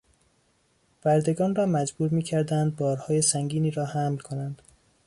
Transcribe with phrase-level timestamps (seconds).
[1.01, 4.61] بردگان را مجبور میکردند بارهای سنگینی را حمل کنند.